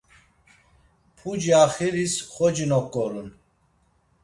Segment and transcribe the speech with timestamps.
[1.15, 3.29] Puci axiris xoci noǩorun.